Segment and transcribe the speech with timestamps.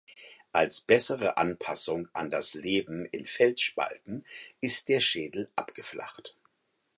[0.51, 4.25] Als bessere Anpassung an das Leben in Felsspalten
[4.59, 6.35] ist der Schädel abgeflacht.